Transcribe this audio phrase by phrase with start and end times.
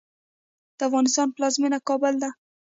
[0.77, 2.29] د افغانستان پلازمېنه کابل ده.